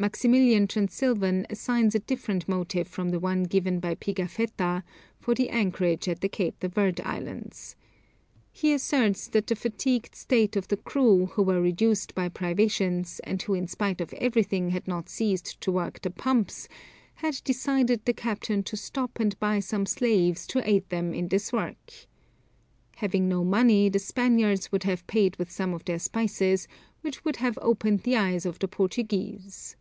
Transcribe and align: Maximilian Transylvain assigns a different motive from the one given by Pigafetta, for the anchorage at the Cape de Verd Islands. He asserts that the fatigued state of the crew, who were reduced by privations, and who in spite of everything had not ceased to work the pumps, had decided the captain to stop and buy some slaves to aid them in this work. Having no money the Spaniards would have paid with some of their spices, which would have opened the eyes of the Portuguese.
Maximilian 0.00 0.68
Transylvain 0.68 1.44
assigns 1.50 1.92
a 1.92 1.98
different 1.98 2.48
motive 2.48 2.86
from 2.86 3.08
the 3.08 3.18
one 3.18 3.42
given 3.42 3.80
by 3.80 3.96
Pigafetta, 3.96 4.84
for 5.18 5.34
the 5.34 5.48
anchorage 5.50 6.06
at 6.06 6.20
the 6.20 6.28
Cape 6.28 6.60
de 6.60 6.68
Verd 6.68 7.00
Islands. 7.00 7.74
He 8.52 8.72
asserts 8.72 9.26
that 9.26 9.48
the 9.48 9.56
fatigued 9.56 10.14
state 10.14 10.54
of 10.54 10.68
the 10.68 10.76
crew, 10.76 11.26
who 11.32 11.42
were 11.42 11.60
reduced 11.60 12.14
by 12.14 12.28
privations, 12.28 13.18
and 13.24 13.42
who 13.42 13.54
in 13.54 13.66
spite 13.66 14.00
of 14.00 14.12
everything 14.12 14.70
had 14.70 14.86
not 14.86 15.08
ceased 15.08 15.60
to 15.62 15.72
work 15.72 16.00
the 16.02 16.10
pumps, 16.12 16.68
had 17.14 17.40
decided 17.42 18.04
the 18.04 18.12
captain 18.14 18.62
to 18.62 18.76
stop 18.76 19.18
and 19.18 19.36
buy 19.40 19.58
some 19.58 19.84
slaves 19.84 20.46
to 20.46 20.62
aid 20.64 20.88
them 20.90 21.12
in 21.12 21.26
this 21.26 21.52
work. 21.52 21.92
Having 22.98 23.28
no 23.28 23.42
money 23.42 23.88
the 23.88 23.98
Spaniards 23.98 24.70
would 24.70 24.84
have 24.84 25.04
paid 25.08 25.34
with 25.40 25.50
some 25.50 25.74
of 25.74 25.84
their 25.86 25.98
spices, 25.98 26.68
which 27.00 27.24
would 27.24 27.36
have 27.42 27.58
opened 27.60 28.04
the 28.04 28.14
eyes 28.14 28.46
of 28.46 28.60
the 28.60 28.68
Portuguese. 28.68 29.74